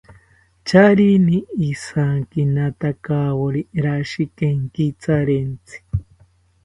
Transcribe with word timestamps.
Charini 0.67 1.37
ijankinatakawori 1.69 3.61
rashi 3.83 4.23
kenkitharentzi 4.37 5.77